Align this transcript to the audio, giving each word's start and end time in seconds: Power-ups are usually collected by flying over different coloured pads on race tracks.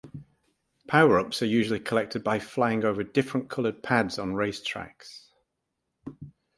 Power-ups 0.87 1.43
are 1.43 1.45
usually 1.45 1.79
collected 1.79 2.23
by 2.23 2.39
flying 2.39 2.83
over 2.83 3.03
different 3.03 3.51
coloured 3.51 3.83
pads 3.83 4.17
on 4.17 4.33
race 4.33 4.59
tracks. 4.59 5.29